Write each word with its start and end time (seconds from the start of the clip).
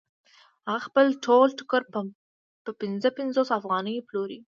هغه 0.67 0.81
خپل 0.87 1.05
ټول 1.25 1.47
ټوکر 1.57 1.81
په 2.65 2.71
پنځه 2.81 3.09
پنځوس 3.17 3.49
افغانیو 3.59 4.05
پلوري 4.07 4.39